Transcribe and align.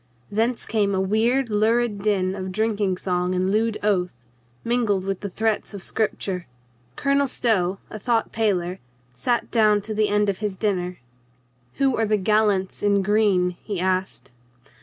Thence 0.31 0.65
came 0.65 0.95
a 0.95 0.99
weird, 0.99 1.51
lurid 1.51 2.01
din 2.01 2.33
of 2.33 2.51
drinking 2.51 2.97
song 2.97 3.35
and 3.35 3.51
lewd 3.51 3.77
oath, 3.83 4.11
mingled 4.63 5.05
with 5.05 5.19
the 5.19 5.29
threats 5.29 5.75
of 5.75 5.83
scripture. 5.83 6.47
Colonel 6.95 7.27
Stow, 7.27 7.77
a 7.91 7.99
thought 7.99 8.31
paler, 8.31 8.79
sat 9.13 9.51
down 9.51 9.79
to 9.81 9.93
the 9.93 10.09
end 10.09 10.27
of 10.27 10.39
his 10.39 10.57
dinner. 10.57 10.97
"Who 11.75 11.95
are 11.97 12.07
the 12.07 12.17
gallants 12.17 12.81
in 12.81 13.03
green?" 13.03 13.51
he 13.61 13.79
asked. 13.79 14.31